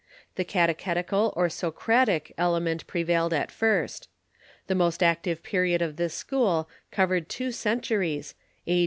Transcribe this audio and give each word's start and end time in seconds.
The 0.33 0.43
catechetical, 0.43 1.31
or 1.35 1.47
Socratic, 1.47 2.33
element 2.35 2.87
pre 2.87 3.03
vailed 3.03 3.33
at 3.33 3.51
first. 3.51 4.09
The 4.65 4.73
most 4.73 5.03
active 5.03 5.43
period 5.43 5.83
of 5.83 5.97
this 5.97 6.15
school 6.15 6.67
covered 6.89 7.29
two 7.29 7.51
centuries, 7.51 8.33
a. 8.65 8.79